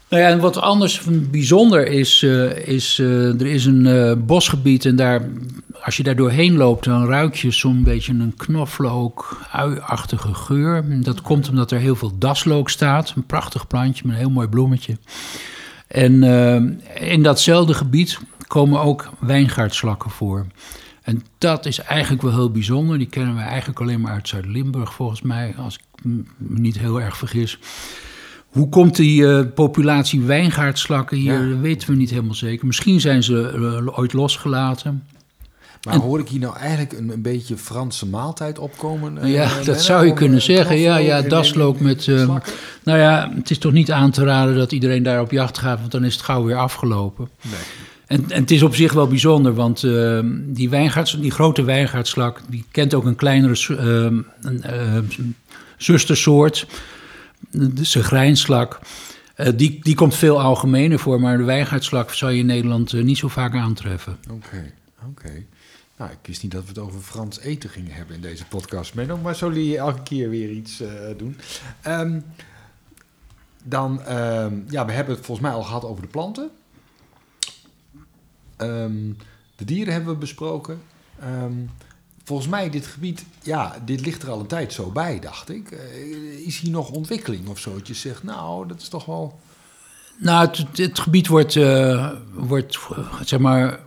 Nou 0.08 0.22
ja, 0.22 0.28
en 0.28 0.40
wat 0.40 0.56
anders 0.60 1.00
bijzonder 1.30 1.86
is, 1.86 2.22
uh, 2.22 2.66
is 2.68 2.98
uh, 2.98 3.40
er 3.40 3.46
is 3.46 3.64
een 3.64 3.86
uh, 3.86 4.12
bosgebied 4.18 4.84
en 4.84 4.96
daar, 4.96 5.28
als 5.80 5.96
je 5.96 6.02
daar 6.02 6.16
doorheen 6.16 6.56
loopt, 6.56 6.84
dan 6.84 7.06
ruik 7.06 7.34
je 7.34 7.50
zo'n 7.50 7.82
beetje 7.82 8.12
een 8.12 8.34
knoflook, 8.36 9.40
uiachtige 9.52 10.34
geur. 10.34 11.02
Dat 11.02 11.20
komt 11.22 11.48
omdat 11.48 11.70
er 11.70 11.78
heel 11.78 11.96
veel 11.96 12.18
daslook 12.18 12.70
staat, 12.70 13.12
een 13.16 13.26
prachtig 13.26 13.66
plantje 13.66 14.02
met 14.06 14.14
een 14.14 14.20
heel 14.20 14.30
mooi 14.30 14.48
bloemetje. 14.48 14.98
En 15.86 16.22
in 16.94 17.22
datzelfde 17.22 17.74
gebied 17.74 18.18
komen 18.46 18.80
ook 18.80 19.10
wijngaardslakken 19.18 20.10
voor. 20.10 20.46
En 21.02 21.24
dat 21.38 21.66
is 21.66 21.78
eigenlijk 21.78 22.22
wel 22.22 22.32
heel 22.32 22.50
bijzonder. 22.50 22.98
Die 22.98 23.06
kennen 23.06 23.34
we 23.34 23.40
eigenlijk 23.40 23.80
alleen 23.80 24.00
maar 24.00 24.12
uit 24.12 24.28
Zuid-Limburg, 24.28 24.94
volgens 24.94 25.22
mij, 25.22 25.54
als 25.58 25.74
ik 25.74 26.04
me 26.04 26.22
niet 26.36 26.78
heel 26.78 27.00
erg 27.00 27.16
vergis. 27.16 27.58
Hoe 28.56 28.68
komt 28.68 28.96
die 28.96 29.20
uh, 29.20 29.40
populatie 29.54 30.22
wijngaardslakken 30.22 31.16
hier? 31.16 31.48
Dat 31.48 31.58
weten 31.58 31.90
we 31.90 31.96
niet 31.96 32.10
helemaal 32.10 32.34
zeker. 32.34 32.66
Misschien 32.66 33.00
zijn 33.00 33.22
ze 33.22 33.52
uh, 33.56 33.98
ooit 33.98 34.12
losgelaten. 34.12 35.04
Maar 35.82 35.94
en, 35.94 36.00
hoor 36.00 36.18
ik 36.18 36.28
hier 36.28 36.40
nou 36.40 36.56
eigenlijk 36.56 36.92
een, 36.92 37.10
een 37.10 37.22
beetje 37.22 37.56
Franse 37.56 38.06
maaltijd 38.06 38.58
opkomen? 38.58 39.18
Uh, 39.22 39.32
ja, 39.32 39.62
dat 39.64 39.82
zou 39.82 40.06
je 40.06 40.12
kunnen 40.12 40.42
zeggen. 40.42 40.78
Ja, 40.78 40.96
ja, 40.96 41.22
daslook 41.22 41.80
met... 41.80 42.06
nou 42.82 42.98
ja, 42.98 43.32
het 43.34 43.50
is 43.50 43.58
toch 43.58 43.72
niet 43.72 43.90
aan 43.92 44.10
te 44.10 44.24
raden 44.24 44.56
dat 44.56 44.72
iedereen 44.72 45.02
daar 45.02 45.20
op 45.20 45.30
jacht 45.30 45.58
gaat... 45.58 45.78
want 45.80 45.92
dan 45.92 46.04
is 46.04 46.14
het 46.14 46.22
gauw 46.22 46.44
weer 46.44 46.56
afgelopen. 46.56 47.28
Nee. 47.42 47.54
En, 48.06 48.24
en, 48.28 48.40
het 48.40 48.50
is 48.50 48.62
op 48.62 48.74
zich 48.74 48.92
wel 48.92 49.06
bijzonder, 49.06 49.54
want 49.54 49.82
uh, 49.82 50.20
die, 50.34 50.70
wijngaards, 50.70 51.20
die 51.20 51.30
grote 51.30 51.62
wijngaardslak... 51.62 52.40
die 52.48 52.64
kent 52.70 52.94
ook 52.94 53.04
een 53.04 53.16
kleinere 53.16 53.54
uh, 53.70 54.98
zustersoort, 55.76 56.66
de 57.50 57.84
segrijnslak. 57.84 58.78
die, 59.54 59.82
die 59.82 59.94
komt 59.94 60.14
veel 60.14 60.40
algemener 60.40 60.98
voor, 60.98 61.20
maar 61.20 61.38
de 61.38 61.44
wijngaardslak 61.44 62.12
zou 62.12 62.32
je 62.32 62.38
in 62.38 62.46
Nederland 62.46 62.92
niet 62.92 63.18
zo 63.18 63.28
vaak 63.28 63.54
aantreffen. 63.54 64.18
Oké, 64.30 64.72
oké. 65.08 65.44
Nou, 65.96 66.10
ik 66.10 66.18
wist 66.22 66.42
niet 66.42 66.52
dat 66.52 66.62
we 66.62 66.68
het 66.68 66.78
over 66.78 67.00
Frans 67.00 67.40
eten 67.40 67.70
gingen 67.70 67.92
hebben 67.92 68.14
in 68.14 68.20
deze 68.20 68.44
podcast. 68.44 68.94
Maar 68.94 69.34
zullen 69.34 69.54
jullie 69.54 69.78
elke 69.78 70.02
keer 70.02 70.30
weer 70.30 70.50
iets 70.50 70.82
doen? 71.16 71.36
Um, 71.86 72.24
dan, 73.68 74.12
um, 74.12 74.64
ja, 74.68 74.86
we 74.86 74.92
hebben 74.92 75.14
het 75.14 75.24
volgens 75.24 75.46
mij 75.46 75.56
al 75.56 75.62
gehad 75.62 75.84
over 75.84 76.02
de 76.02 76.08
planten. 76.08 76.50
Um, 78.58 79.16
de 79.56 79.64
dieren 79.64 79.92
hebben 79.92 80.12
we 80.12 80.18
besproken. 80.18 80.80
Volgens 82.26 82.48
mij 82.48 82.70
dit 82.70 82.86
gebied, 82.86 83.24
ja, 83.42 83.76
dit 83.84 84.00
ligt 84.00 84.22
er 84.22 84.30
al 84.30 84.40
een 84.40 84.46
tijd 84.46 84.72
zo 84.72 84.90
bij, 84.90 85.18
dacht 85.20 85.50
ik. 85.50 85.70
Uh, 85.70 86.46
is 86.46 86.58
hier 86.58 86.70
nog 86.70 86.90
ontwikkeling 86.90 87.48
of 87.48 87.58
zo? 87.58 87.74
Dat 87.74 87.86
je 87.86 87.94
zegt, 87.94 88.22
nou, 88.22 88.68
dat 88.68 88.80
is 88.80 88.88
toch 88.88 89.04
wel... 89.04 89.40
Nou, 90.16 90.50
het, 90.74 90.98
gebied 90.98 91.26
wordt, 91.26 91.54
uh, 91.54 92.10
wordt, 92.34 92.78
zeg 93.24 93.38
maar, 93.38 93.80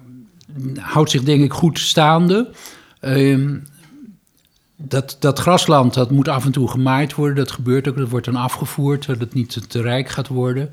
houdt 0.75 1.11
zich 1.11 1.23
denk 1.23 1.43
ik 1.43 1.53
goed 1.53 1.79
staande. 1.79 2.51
Um, 3.01 3.67
dat, 4.75 5.17
dat 5.19 5.39
grasland, 5.39 5.93
dat 5.93 6.11
moet 6.11 6.27
af 6.27 6.45
en 6.45 6.51
toe 6.51 6.67
gemaaid 6.67 7.15
worden. 7.15 7.35
Dat 7.35 7.51
gebeurt 7.51 7.87
ook, 7.87 7.97
dat 7.97 8.09
wordt 8.09 8.25
dan 8.25 8.35
afgevoerd, 8.35 9.05
dat 9.05 9.19
het 9.19 9.33
niet 9.33 9.69
te 9.69 9.81
rijk 9.81 10.09
gaat 10.09 10.27
worden. 10.27 10.69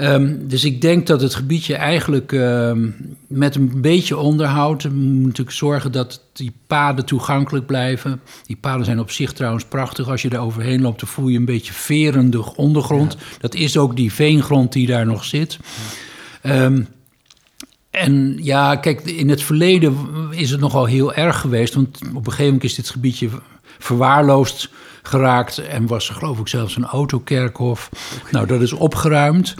Um, 0.00 0.48
dus 0.48 0.64
ik 0.64 0.80
denk 0.80 1.06
dat 1.06 1.20
het 1.20 1.34
gebiedje 1.34 1.74
eigenlijk 1.74 2.32
um, 2.32 3.16
met 3.26 3.54
een 3.54 3.80
beetje 3.80 4.16
onderhoud... 4.16 4.82
we 4.82 4.88
moeten 4.88 5.22
natuurlijk 5.22 5.56
zorgen 5.56 5.92
dat 5.92 6.22
die 6.32 6.52
paden 6.66 7.04
toegankelijk 7.04 7.66
blijven. 7.66 8.20
Die 8.46 8.56
paden 8.56 8.84
zijn 8.84 9.00
op 9.00 9.10
zich 9.10 9.32
trouwens 9.32 9.64
prachtig. 9.64 10.08
Als 10.08 10.22
je 10.22 10.28
daar 10.28 10.40
overheen 10.40 10.80
loopt, 10.80 11.00
dan 11.00 11.08
voel 11.08 11.28
je 11.28 11.38
een 11.38 11.44
beetje 11.44 11.72
verende 11.72 12.54
ondergrond. 12.56 13.12
Ja. 13.12 13.36
Dat 13.40 13.54
is 13.54 13.76
ook 13.76 13.96
die 13.96 14.12
veengrond 14.12 14.72
die 14.72 14.86
daar 14.86 15.06
nog 15.06 15.24
zit. 15.24 15.58
Ja. 16.42 16.64
Um, 16.64 16.86
en 17.96 18.38
ja, 18.42 18.76
kijk, 18.76 19.00
in 19.00 19.28
het 19.28 19.42
verleden 19.42 19.96
is 20.30 20.50
het 20.50 20.60
nogal 20.60 20.84
heel 20.84 21.14
erg 21.14 21.40
geweest. 21.40 21.74
Want 21.74 21.98
op 21.98 22.16
een 22.16 22.24
gegeven 22.24 22.44
moment 22.44 22.64
is 22.64 22.74
dit 22.74 22.90
gebiedje 22.90 23.28
verwaarloosd 23.78 24.70
geraakt. 25.02 25.58
En 25.58 25.86
was 25.86 26.08
er 26.08 26.14
geloof 26.14 26.38
ik 26.38 26.48
zelfs 26.48 26.76
een 26.76 26.84
autokerkhof. 26.84 27.90
Okay. 28.18 28.30
Nou, 28.30 28.46
dat 28.46 28.60
is 28.60 28.72
opgeruimd. 28.72 29.54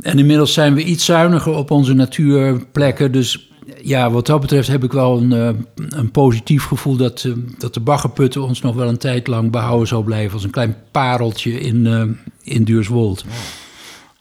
En 0.00 0.18
inmiddels 0.18 0.52
zijn 0.52 0.74
we 0.74 0.84
iets 0.84 1.04
zuiniger 1.04 1.52
op 1.52 1.70
onze 1.70 1.92
natuurplekken. 1.92 3.12
Dus 3.12 3.50
ja, 3.82 4.10
wat 4.10 4.26
dat 4.26 4.40
betreft 4.40 4.68
heb 4.68 4.84
ik 4.84 4.92
wel 4.92 5.16
een, 5.16 5.30
uh, 5.30 5.48
een 5.88 6.10
positief 6.10 6.64
gevoel 6.64 6.96
dat, 6.96 7.24
uh, 7.24 7.34
dat 7.58 7.74
de 7.74 7.80
baggerputten 7.80 8.42
ons 8.42 8.60
nog 8.60 8.74
wel 8.74 8.88
een 8.88 8.98
tijd 8.98 9.26
lang 9.26 9.50
behouden 9.50 9.88
zal 9.88 10.02
blijven. 10.02 10.32
Als 10.32 10.44
een 10.44 10.50
klein 10.50 10.76
pareltje 10.90 11.60
in, 11.60 11.86
uh, 11.86 12.02
in 12.42 12.64
Duurswold. 12.64 13.24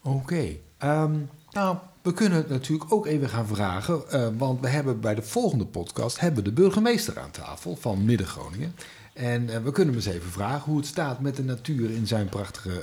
Oké. 0.02 0.16
Okay. 0.16 0.60
Um, 1.04 1.30
nou, 1.52 1.78
we 2.08 2.14
kunnen 2.14 2.38
het 2.38 2.50
natuurlijk 2.50 2.94
ook 2.94 3.06
even 3.06 3.30
gaan 3.30 3.48
vragen. 3.48 4.02
want 4.38 4.62
we 4.62 4.68
hebben 4.68 5.00
bij 5.00 5.16
de 5.16 5.22
volgende 5.22 5.66
podcast 5.66 6.20
hebben 6.20 6.44
de 6.44 6.52
burgemeester 6.52 7.20
aan 7.20 7.32
tafel 7.32 7.76
van 7.76 8.06
Midden-Groningen. 8.06 8.76
En 9.14 9.46
we 9.46 9.72
kunnen 9.72 9.94
hem 9.94 10.04
eens 10.04 10.14
even 10.14 10.32
vragen 10.32 10.72
hoe 10.72 10.78
het 10.78 10.88
staat 10.88 11.20
met 11.20 11.36
de 11.36 11.44
natuur 11.44 11.90
in 11.90 12.08
zijn 12.08 12.30
prachtige 12.30 12.82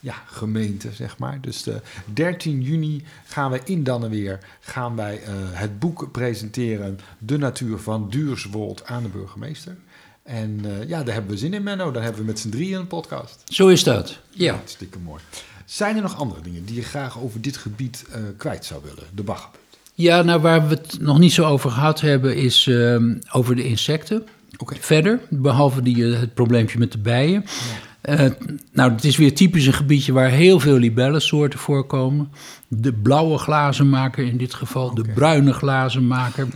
ja, 0.00 0.14
gemeente, 0.26 0.92
zeg 0.92 1.18
maar. 1.18 1.40
Dus 1.40 1.62
de 1.62 1.80
13 2.12 2.62
juni 2.62 3.02
gaan 3.26 3.50
we 3.50 3.60
in 3.64 3.84
Danneweer 3.84 4.38
gaan 4.60 4.96
wij, 4.96 5.20
het 5.52 5.78
boek 5.78 6.12
presenteren... 6.12 6.98
De 7.18 7.38
natuur 7.38 7.78
van 7.78 8.10
Duurswold 8.10 8.86
aan 8.86 9.02
de 9.02 9.08
burgemeester. 9.08 9.76
En 10.22 10.64
ja, 10.86 11.02
daar 11.02 11.14
hebben 11.14 11.32
we 11.32 11.38
zin 11.38 11.54
in, 11.54 11.62
Menno. 11.62 11.90
Dan 11.90 12.02
hebben 12.02 12.20
we 12.20 12.26
met 12.26 12.38
z'n 12.38 12.48
drieën 12.48 12.78
een 12.78 12.86
podcast. 12.86 13.42
Zo 13.44 13.68
is 13.68 13.84
dat, 13.84 14.18
ja. 14.30 14.54
Hartstikke 14.54 14.98
mooi. 14.98 15.22
Zijn 15.64 15.96
er 15.96 16.02
nog 16.02 16.18
andere 16.18 16.40
dingen 16.40 16.64
die 16.64 16.74
je 16.74 16.82
graag 16.82 17.20
over 17.20 17.40
dit 17.40 17.56
gebied 17.56 18.04
uh, 18.08 18.16
kwijt 18.36 18.64
zou 18.64 18.80
willen? 18.84 19.04
De 19.14 19.22
baggerput. 19.22 19.60
Ja, 19.94 20.22
nou 20.22 20.40
waar 20.40 20.68
we 20.68 20.74
het 20.74 20.96
nog 21.00 21.18
niet 21.18 21.32
zo 21.32 21.44
over 21.44 21.70
gehad 21.70 22.00
hebben... 22.00 22.36
is 22.36 22.66
uh, 22.66 22.96
over 23.32 23.56
de 23.56 23.64
insecten. 23.64 24.26
Okay. 24.56 24.78
Verder, 24.80 25.20
behalve 25.30 25.82
die, 25.82 26.04
het 26.04 26.34
probleempje 26.34 26.78
met 26.78 26.92
de 26.92 26.98
bijen... 26.98 27.44
Ja. 27.44 27.92
Uh, 28.08 28.30
nou, 28.72 28.92
het 28.92 29.04
is 29.04 29.16
weer 29.16 29.34
typisch 29.34 29.66
een 29.66 29.72
gebiedje 29.72 30.12
waar 30.12 30.30
heel 30.30 30.60
veel 30.60 30.76
libellensoorten 30.76 31.58
voorkomen. 31.58 32.30
De 32.68 32.92
blauwe 32.92 33.38
glazenmaker 33.38 34.24
in 34.24 34.36
dit 34.36 34.54
geval, 34.54 34.88
okay. 34.88 35.02
de 35.02 35.12
bruine 35.12 35.52
glazenmaker. 35.52 36.46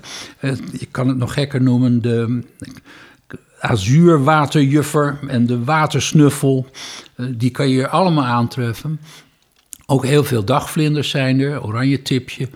Je 0.73 0.87
kan 0.91 1.09
het 1.09 1.17
nog 1.17 1.33
gekker 1.33 1.63
noemen, 1.63 2.03
de 2.03 2.43
azuurwaterjuffer 3.61 5.19
en 5.27 5.47
de 5.47 5.65
watersnuffel. 5.65 6.67
Uh, 7.17 7.27
die 7.37 7.51
kan 7.51 7.69
je 7.69 7.75
hier 7.75 7.89
allemaal 7.89 8.25
aantreffen. 8.25 9.01
Ook 9.87 10.05
heel 10.05 10.25
veel 10.25 10.45
dagvlinders 10.45 11.11
zijn 11.11 11.41
er, 11.41 11.65
oranje 11.65 12.03
tipje. 12.03 12.49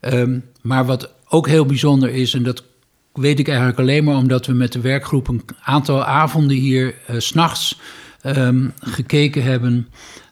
Um, 0.00 0.44
maar 0.62 0.84
wat 0.84 1.10
ook 1.28 1.46
heel 1.46 1.66
bijzonder 1.66 2.10
is, 2.10 2.34
en 2.34 2.42
dat 2.42 2.62
weet 3.12 3.38
ik 3.38 3.48
eigenlijk 3.48 3.78
alleen 3.78 4.04
maar 4.04 4.16
omdat 4.16 4.46
we 4.46 4.52
met 4.52 4.72
de 4.72 4.80
werkgroep 4.80 5.28
een 5.28 5.42
aantal 5.62 6.04
avonden 6.04 6.56
hier 6.56 6.94
uh, 7.10 7.18
s'nachts 7.18 7.80
um, 8.24 8.72
gekeken 8.80 9.42
hebben 9.42 9.88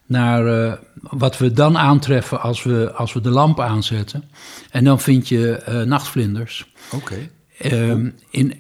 naar 0.07 0.47
uh, 0.47 0.73
wat 1.01 1.39
we 1.39 1.53
dan 1.53 1.79
aantreffen 1.79 2.41
als 2.41 2.63
we, 2.63 2.93
als 2.93 3.13
we 3.13 3.21
de 3.21 3.31
lamp 3.31 3.61
aanzetten. 3.61 4.25
En 4.71 4.85
dan 4.85 5.01
vind 5.01 5.29
je 5.29 5.63
uh, 5.69 5.83
nachtvlinders. 5.83 6.73
Oké. 6.93 7.29
Okay. 7.59 7.91
Um, 7.91 8.15
in 8.31 8.55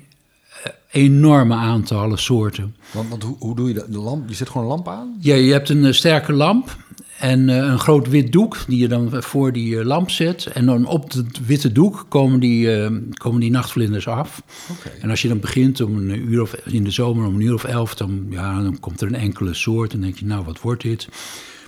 enorme 0.95 1.55
aantallen 1.55 2.19
soorten. 2.19 2.77
Want, 2.91 3.09
want 3.09 3.23
hoe, 3.23 3.37
hoe 3.39 3.57
doe 3.57 3.69
je 3.69 3.75
dat? 3.75 3.93
De 3.93 3.99
lamp, 3.99 4.29
je 4.29 4.35
zet 4.35 4.49
gewoon 4.49 4.63
een 4.63 4.69
lamp 4.69 4.89
aan? 4.89 5.17
Ja, 5.21 5.35
je 5.35 5.53
hebt 5.53 5.69
een 5.69 5.95
sterke 5.95 6.33
lamp. 6.33 6.77
En 7.19 7.49
uh, 7.49 7.57
een 7.57 7.79
groot 7.79 8.09
wit 8.09 8.33
doek 8.33 8.59
die 8.67 8.79
je 8.79 8.89
dan 8.89 9.11
voor 9.13 9.53
die 9.53 9.75
uh, 9.75 9.85
lamp 9.85 10.11
zet. 10.11 10.47
En 10.47 10.67
dan 10.67 10.87
op 10.87 11.13
het 11.13 11.47
witte 11.47 11.73
doek 11.73 12.07
komen 12.09 12.41
die, 12.41 12.69
komen 13.13 13.41
die 13.41 13.51
nachtvlinders 13.51 14.09
af. 14.09 14.43
Okay. 14.71 14.99
En 15.01 15.11
als 15.11 15.23
je 15.23 15.29
dan 15.29 15.41
begint 15.41 15.81
om 15.81 15.97
een 15.97 16.33
uur 16.33 16.43
of 16.43 16.55
in 16.65 16.85
de 16.85 16.91
zomer 16.91 17.27
om 17.27 17.35
een 17.35 17.41
uur 17.41 17.55
of 17.55 17.65
elf, 17.65 17.95
dan, 17.95 18.27
ja, 18.31 18.63
dan 18.63 18.81
komt 18.81 19.01
er 19.01 19.09
een 19.09 19.15
enkele 19.15 19.55
soort. 19.55 19.93
En 19.93 19.99
dan 19.99 20.09
denk 20.09 20.19
je, 20.19 20.27
nou, 20.27 20.45
wat 20.45 20.61
wordt 20.61 20.83
dit? 20.83 21.09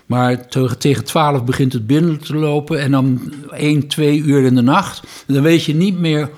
Maar 0.06 0.48
tegen, 0.48 0.78
tegen 0.78 1.04
twaalf 1.04 1.44
begint 1.44 1.72
het 1.72 1.86
binnen 1.86 2.18
te 2.18 2.36
lopen. 2.36 2.80
En 2.80 2.90
dan 2.90 3.32
één, 3.50 3.86
twee 3.86 4.22
uur 4.22 4.42
in 4.42 4.54
de 4.54 4.62
nacht. 4.62 5.02
Dan 5.26 5.42
weet 5.42 5.64
je 5.64 5.74
niet 5.74 5.98
meer 5.98 6.30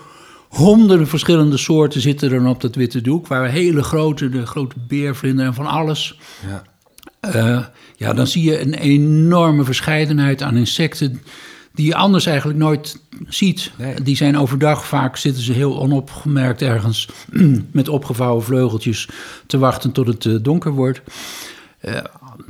honderden 0.48 1.08
verschillende 1.08 1.56
soorten 1.56 2.00
zitten 2.00 2.30
er 2.30 2.38
dan 2.38 2.48
op 2.48 2.60
dat 2.60 2.74
witte 2.74 3.00
doek. 3.00 3.26
Waar 3.26 3.48
hele 3.48 3.82
grote, 3.82 4.28
de 4.28 4.46
grote 4.46 4.76
beervlinder 4.88 5.46
en 5.46 5.54
van 5.54 5.66
alles. 5.66 6.18
Ja. 6.48 6.62
Uh, 7.34 7.64
ja, 7.96 8.12
dan 8.12 8.26
zie 8.26 8.42
je 8.42 8.60
een 8.60 8.74
enorme 8.74 9.64
verscheidenheid 9.64 10.42
aan 10.42 10.56
insecten 10.56 11.20
die 11.78 11.86
je 11.86 11.94
anders 11.94 12.26
eigenlijk 12.26 12.58
nooit 12.58 13.00
ziet. 13.28 13.72
Nee. 13.76 14.02
Die 14.02 14.16
zijn 14.16 14.38
overdag 14.38 14.86
vaak, 14.86 15.16
zitten 15.16 15.42
ze 15.42 15.52
heel 15.52 15.80
onopgemerkt 15.80 16.62
ergens 16.62 17.08
met 17.72 17.88
opgevouwen 17.88 18.44
vleugeltjes 18.44 19.08
te 19.46 19.58
wachten 19.58 19.92
tot 19.92 20.06
het 20.06 20.24
uh, 20.24 20.38
donker 20.42 20.72
wordt. 20.72 21.02
Uh, 21.84 21.98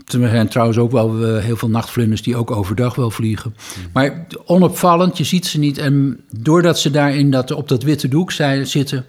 Er 0.07 0.29
zijn 0.29 0.49
trouwens 0.49 0.79
ook 0.79 0.93
wel 0.93 1.25
eh, 1.25 1.45
heel 1.45 1.57
veel 1.57 1.69
nachtvlinders 1.69 2.23
die 2.23 2.37
ook 2.37 2.51
overdag 2.51 2.95
wel 2.95 3.11
vliegen. 3.11 3.55
Maar 3.93 4.27
onopvallend, 4.45 5.19
je 5.19 5.25
ziet 5.25 5.47
ze 5.47 5.59
niet. 5.59 5.79
En 5.79 6.21
doordat 6.31 6.79
ze 6.79 6.91
daar 6.91 7.15
in 7.15 7.31
dat, 7.31 7.51
op 7.51 7.69
dat 7.69 7.83
witte 7.83 8.09
doek 8.09 8.33
zijn, 8.33 8.67
zitten, 8.67 9.07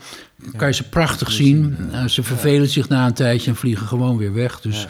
kan 0.56 0.68
je 0.68 0.74
ze 0.74 0.90
prachtig 0.90 1.32
zien. 1.32 1.78
Eh, 1.92 2.06
ze 2.06 2.24
vervelen 2.24 2.70
zich 2.70 2.90
na 2.90 3.06
een 3.06 3.14
tijdje 3.14 3.50
en 3.50 3.56
vliegen 3.56 3.88
gewoon 3.88 4.18
weer 4.18 4.34
weg. 4.34 4.62
Dus, 4.62 4.88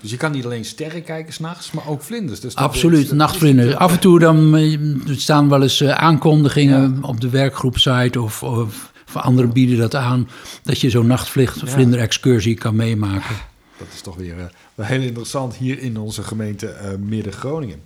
Dus 0.00 0.10
je 0.10 0.16
kan 0.16 0.32
niet 0.32 0.44
alleen 0.44 0.64
sterren 0.64 1.04
kijken 1.04 1.32
s'nachts, 1.32 1.70
maar 1.70 1.86
ook 1.88 2.02
vlinders. 2.02 2.40
Dus 2.40 2.54
absoluut, 2.54 3.12
nachtvlinders. 3.12 3.74
Af 3.74 3.92
en 3.92 4.00
toe 4.00 4.18
dan 4.18 4.56
eh, 4.56 4.72
er 5.08 5.20
staan 5.20 5.48
wel 5.48 5.62
eens 5.62 5.84
aankondigingen 5.84 6.98
op 7.02 7.20
de 7.20 7.28
werkgroepsite 7.28 8.20
of, 8.20 8.42
of, 8.42 8.92
of 9.06 9.16
anderen 9.16 9.52
bieden 9.52 9.78
dat 9.78 9.94
aan. 9.94 10.28
Dat 10.62 10.80
je 10.80 10.90
zo'n 10.90 11.06
nachtvlinder-excursie 11.06 12.54
kan 12.54 12.76
meemaken. 12.76 13.36
Dat 13.78 13.86
is 13.94 14.00
toch 14.00 14.16
weer 14.16 14.38
eh, 14.38 14.44
wel 14.74 14.86
heel 14.86 15.00
interessant 15.02 15.54
hier 15.54 15.78
in 15.78 15.96
onze 15.98 16.22
gemeente 16.22 16.66
eh, 16.68 16.96
Midden-Groningen. 16.98 17.82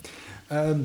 Ehm, 0.47 0.79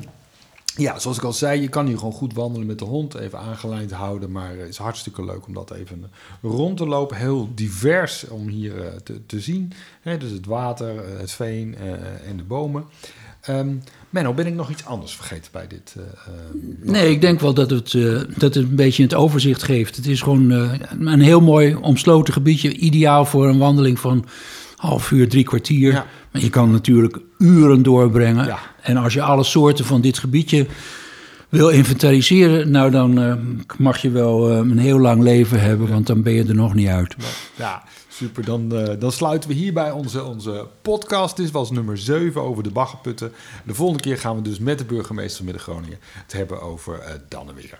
ja, 0.75 0.99
zoals 0.99 1.17
ik 1.17 1.23
al 1.23 1.33
zei, 1.33 1.61
je 1.61 1.67
kan 1.67 1.85
hier 1.85 1.97
gewoon 1.97 2.13
goed 2.13 2.33
wandelen 2.33 2.67
met 2.67 2.79
de 2.79 2.85
hond, 2.85 3.13
even 3.15 3.39
aangelijnd 3.39 3.91
houden. 3.91 4.31
Maar 4.31 4.57
het 4.57 4.69
is 4.69 4.77
hartstikke 4.77 5.25
leuk 5.25 5.47
om 5.47 5.53
dat 5.53 5.71
even 5.71 6.05
rond 6.41 6.77
te 6.77 6.85
lopen. 6.87 7.17
Heel 7.17 7.49
divers 7.55 8.27
om 8.27 8.47
hier 8.47 8.81
eh, 8.85 8.95
te, 9.03 9.25
te 9.25 9.39
zien. 9.39 9.71
Dus 10.19 10.31
het 10.31 10.45
water, 10.45 10.97
eh, 10.97 11.19
het 11.19 11.31
veen 11.31 11.75
eh, 11.77 11.91
en 12.29 12.37
de 12.37 12.43
bomen. 12.43 12.85
Ehm 13.41 13.75
Menno, 14.09 14.33
ben 14.33 14.47
ik 14.47 14.53
nog 14.53 14.69
iets 14.69 14.85
anders 14.85 15.15
vergeten 15.15 15.51
bij 15.51 15.67
dit? 15.67 15.95
eh, 15.97 16.03
eh, 16.03 16.39
Nee, 16.81 17.11
ik 17.11 17.21
denk 17.21 17.39
wel 17.39 17.53
dat 17.53 17.69
het, 17.69 17.93
eh, 17.93 18.19
dat 18.37 18.53
het 18.53 18.55
een 18.55 18.75
beetje 18.75 19.03
het 19.03 19.13
overzicht 19.13 19.63
geeft. 19.63 19.95
Het 19.95 20.07
is 20.07 20.21
gewoon 20.21 20.51
eh, 20.51 20.71
een 20.99 21.21
heel 21.21 21.41
mooi 21.41 21.75
omsloten 21.75 22.33
gebiedje. 22.33 22.73
Ideaal 22.73 23.25
voor 23.25 23.47
een 23.47 23.57
wandeling 23.57 23.99
van 23.99 24.25
half 24.87 25.11
uur, 25.11 25.29
drie 25.29 25.43
kwartier. 25.43 25.91
Ja. 25.91 26.05
Maar 26.31 26.41
je 26.41 26.49
kan 26.49 26.71
natuurlijk 26.71 27.17
uren 27.37 27.83
doorbrengen. 27.83 28.45
Ja. 28.45 28.59
En 28.81 28.97
als 28.97 29.13
je 29.13 29.21
alle 29.21 29.43
soorten 29.43 29.85
van 29.85 30.01
dit 30.01 30.17
gebiedje 30.17 30.67
wil 31.49 31.69
inventariseren... 31.69 32.71
nou 32.71 32.91
dan 32.91 33.21
eh, 33.21 33.33
mag 33.77 33.97
je 34.01 34.09
wel 34.09 34.49
eh, 34.49 34.57
een 34.57 34.77
heel 34.77 34.99
lang 34.99 35.21
leven 35.21 35.59
hebben... 35.59 35.89
want 35.89 36.07
dan 36.07 36.21
ben 36.21 36.33
je 36.33 36.43
er 36.43 36.55
nog 36.55 36.73
niet 36.73 36.87
uit. 36.87 37.15
Ja, 37.55 37.83
super. 38.07 38.45
Dan, 38.45 38.75
eh, 38.75 38.99
dan 38.99 39.11
sluiten 39.11 39.49
we 39.49 39.55
hierbij 39.55 39.91
onze, 39.91 40.23
onze 40.23 40.67
podcast. 40.81 41.37
Dit 41.37 41.51
was 41.51 41.71
nummer 41.71 41.97
7 41.97 42.41
over 42.41 42.63
de 42.63 42.71
baggerputten. 42.71 43.31
De 43.65 43.73
volgende 43.73 44.03
keer 44.03 44.17
gaan 44.17 44.35
we 44.35 44.41
dus 44.41 44.59
met 44.59 44.77
de 44.77 44.85
burgemeester 44.85 45.35
van 45.35 45.45
Midden-Groningen... 45.45 45.99
het 46.13 46.33
hebben 46.33 46.61
over 46.61 47.21
Danneweer. 47.29 47.79